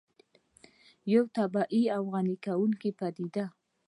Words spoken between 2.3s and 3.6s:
کوونکې پدیده ده